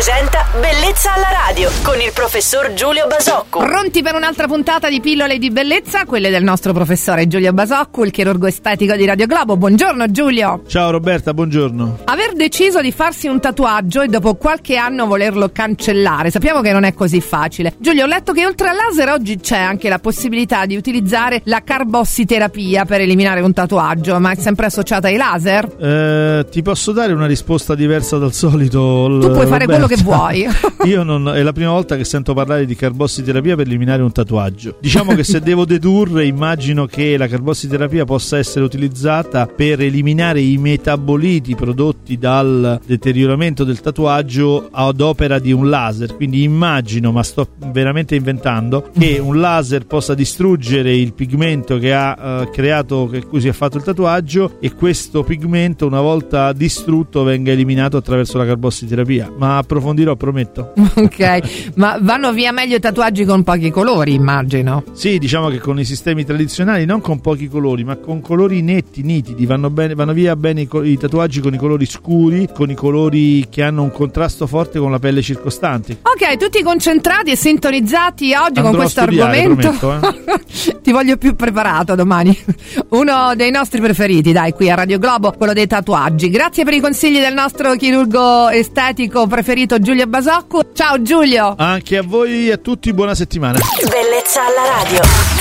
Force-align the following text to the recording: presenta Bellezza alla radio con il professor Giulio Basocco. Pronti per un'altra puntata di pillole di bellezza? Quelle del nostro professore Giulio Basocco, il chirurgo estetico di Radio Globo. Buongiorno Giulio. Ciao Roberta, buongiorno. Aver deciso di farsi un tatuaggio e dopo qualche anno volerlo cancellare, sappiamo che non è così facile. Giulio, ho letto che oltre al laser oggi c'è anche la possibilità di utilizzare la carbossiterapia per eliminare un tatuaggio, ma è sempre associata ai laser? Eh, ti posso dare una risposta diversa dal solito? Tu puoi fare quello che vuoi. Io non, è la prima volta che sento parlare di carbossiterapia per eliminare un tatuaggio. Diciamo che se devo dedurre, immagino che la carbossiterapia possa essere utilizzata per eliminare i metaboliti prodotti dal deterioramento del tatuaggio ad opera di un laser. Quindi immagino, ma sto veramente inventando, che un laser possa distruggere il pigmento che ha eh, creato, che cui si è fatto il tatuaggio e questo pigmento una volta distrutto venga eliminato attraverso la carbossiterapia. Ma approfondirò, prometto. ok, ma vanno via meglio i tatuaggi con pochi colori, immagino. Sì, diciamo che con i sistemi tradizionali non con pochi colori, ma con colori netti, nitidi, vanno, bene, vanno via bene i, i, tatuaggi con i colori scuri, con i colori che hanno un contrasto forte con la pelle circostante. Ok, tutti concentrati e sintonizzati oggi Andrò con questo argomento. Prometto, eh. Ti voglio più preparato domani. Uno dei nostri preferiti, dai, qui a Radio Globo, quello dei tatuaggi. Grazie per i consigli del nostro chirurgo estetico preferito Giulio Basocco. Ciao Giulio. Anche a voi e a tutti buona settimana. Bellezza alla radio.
presenta 0.00 0.46
Bellezza 0.58 1.12
alla 1.12 1.28
radio 1.46 1.70
con 1.82 2.00
il 2.00 2.10
professor 2.14 2.72
Giulio 2.72 3.06
Basocco. 3.06 3.58
Pronti 3.58 4.02
per 4.02 4.14
un'altra 4.14 4.46
puntata 4.46 4.88
di 4.88 4.98
pillole 4.98 5.36
di 5.36 5.50
bellezza? 5.50 6.06
Quelle 6.06 6.30
del 6.30 6.42
nostro 6.42 6.72
professore 6.72 7.28
Giulio 7.28 7.52
Basocco, 7.52 8.02
il 8.02 8.10
chirurgo 8.10 8.46
estetico 8.46 8.96
di 8.96 9.04
Radio 9.04 9.26
Globo. 9.26 9.58
Buongiorno 9.58 10.10
Giulio. 10.10 10.62
Ciao 10.66 10.90
Roberta, 10.90 11.34
buongiorno. 11.34 11.98
Aver 12.04 12.32
deciso 12.32 12.80
di 12.80 12.92
farsi 12.92 13.28
un 13.28 13.40
tatuaggio 13.40 14.00
e 14.00 14.08
dopo 14.08 14.36
qualche 14.36 14.76
anno 14.76 15.06
volerlo 15.06 15.50
cancellare, 15.52 16.30
sappiamo 16.30 16.62
che 16.62 16.72
non 16.72 16.84
è 16.84 16.94
così 16.94 17.20
facile. 17.20 17.74
Giulio, 17.78 18.04
ho 18.04 18.08
letto 18.08 18.32
che 18.32 18.46
oltre 18.46 18.70
al 18.70 18.76
laser 18.76 19.10
oggi 19.10 19.38
c'è 19.38 19.58
anche 19.58 19.90
la 19.90 19.98
possibilità 19.98 20.64
di 20.64 20.76
utilizzare 20.76 21.42
la 21.44 21.62
carbossiterapia 21.62 22.86
per 22.86 23.02
eliminare 23.02 23.42
un 23.42 23.52
tatuaggio, 23.52 24.18
ma 24.18 24.30
è 24.30 24.36
sempre 24.36 24.64
associata 24.64 25.08
ai 25.08 25.16
laser? 25.16 25.76
Eh, 25.78 26.46
ti 26.50 26.62
posso 26.62 26.92
dare 26.92 27.12
una 27.12 27.26
risposta 27.26 27.74
diversa 27.74 28.16
dal 28.16 28.32
solito? 28.32 29.18
Tu 29.20 29.30
puoi 29.30 29.46
fare 29.46 29.66
quello 29.66 29.88
che 29.90 30.02
vuoi. 30.02 30.46
Io 30.86 31.02
non, 31.02 31.28
è 31.28 31.42
la 31.42 31.52
prima 31.52 31.70
volta 31.70 31.96
che 31.96 32.04
sento 32.04 32.32
parlare 32.32 32.64
di 32.64 32.76
carbossiterapia 32.76 33.56
per 33.56 33.66
eliminare 33.66 34.02
un 34.02 34.12
tatuaggio. 34.12 34.76
Diciamo 34.80 35.14
che 35.14 35.24
se 35.24 35.40
devo 35.42 35.64
dedurre, 35.64 36.26
immagino 36.26 36.86
che 36.86 37.16
la 37.16 37.26
carbossiterapia 37.26 38.04
possa 38.04 38.38
essere 38.38 38.64
utilizzata 38.64 39.46
per 39.46 39.80
eliminare 39.80 40.40
i 40.40 40.56
metaboliti 40.58 41.54
prodotti 41.56 42.18
dal 42.18 42.80
deterioramento 42.86 43.64
del 43.64 43.80
tatuaggio 43.80 44.68
ad 44.70 45.00
opera 45.00 45.38
di 45.38 45.52
un 45.52 45.68
laser. 45.68 46.14
Quindi 46.14 46.42
immagino, 46.42 47.10
ma 47.10 47.22
sto 47.22 47.48
veramente 47.72 48.14
inventando, 48.14 48.90
che 48.96 49.18
un 49.18 49.40
laser 49.40 49.86
possa 49.86 50.14
distruggere 50.14 50.94
il 50.94 51.14
pigmento 51.14 51.78
che 51.78 51.92
ha 51.92 52.42
eh, 52.42 52.50
creato, 52.50 53.08
che 53.10 53.24
cui 53.24 53.40
si 53.40 53.48
è 53.48 53.52
fatto 53.52 53.76
il 53.76 53.82
tatuaggio 53.82 54.56
e 54.60 54.72
questo 54.74 55.24
pigmento 55.24 55.86
una 55.86 56.00
volta 56.00 56.52
distrutto 56.52 57.22
venga 57.22 57.50
eliminato 57.50 57.96
attraverso 57.96 58.38
la 58.38 58.46
carbossiterapia. 58.46 59.32
Ma 59.36 59.62
approfondirò, 59.80 60.14
prometto. 60.14 60.72
ok, 60.94 61.72
ma 61.76 61.98
vanno 62.00 62.32
via 62.32 62.52
meglio 62.52 62.76
i 62.76 62.80
tatuaggi 62.80 63.24
con 63.24 63.42
pochi 63.42 63.70
colori, 63.70 64.14
immagino. 64.14 64.84
Sì, 64.92 65.18
diciamo 65.18 65.48
che 65.48 65.58
con 65.58 65.80
i 65.80 65.84
sistemi 65.84 66.24
tradizionali 66.24 66.84
non 66.84 67.00
con 67.00 67.20
pochi 67.20 67.48
colori, 67.48 67.82
ma 67.82 67.96
con 67.96 68.20
colori 68.20 68.60
netti, 68.62 69.02
nitidi, 69.02 69.46
vanno, 69.46 69.70
bene, 69.70 69.94
vanno 69.94 70.12
via 70.12 70.36
bene 70.36 70.60
i, 70.60 70.68
i, 70.84 70.98
tatuaggi 70.98 71.40
con 71.40 71.54
i 71.54 71.58
colori 71.58 71.86
scuri, 71.86 72.48
con 72.54 72.70
i 72.70 72.74
colori 72.74 73.48
che 73.48 73.62
hanno 73.62 73.82
un 73.82 73.90
contrasto 73.90 74.46
forte 74.46 74.78
con 74.78 74.90
la 74.90 74.98
pelle 74.98 75.22
circostante. 75.22 75.98
Ok, 76.02 76.36
tutti 76.36 76.62
concentrati 76.62 77.30
e 77.30 77.36
sintonizzati 77.36 78.34
oggi 78.34 78.58
Andrò 78.58 78.70
con 78.70 78.76
questo 78.76 79.00
argomento. 79.00 79.74
Prometto, 79.78 80.08
eh. 80.26 80.40
Ti 80.82 80.92
voglio 80.92 81.16
più 81.16 81.34
preparato 81.34 81.94
domani. 81.94 82.36
Uno 82.90 83.34
dei 83.34 83.50
nostri 83.50 83.80
preferiti, 83.80 84.32
dai, 84.32 84.52
qui 84.52 84.70
a 84.70 84.74
Radio 84.74 84.98
Globo, 84.98 85.32
quello 85.32 85.52
dei 85.52 85.66
tatuaggi. 85.66 86.30
Grazie 86.30 86.64
per 86.64 86.74
i 86.74 86.80
consigli 86.80 87.18
del 87.18 87.34
nostro 87.34 87.74
chirurgo 87.74 88.48
estetico 88.48 89.26
preferito 89.26 89.78
Giulio 89.78 90.06
Basocco. 90.06 90.72
Ciao 90.72 91.00
Giulio. 91.02 91.54
Anche 91.56 91.96
a 91.96 92.02
voi 92.02 92.48
e 92.48 92.52
a 92.52 92.56
tutti 92.56 92.92
buona 92.92 93.14
settimana. 93.14 93.58
Bellezza 93.88 94.40
alla 94.44 94.82
radio. 94.82 95.39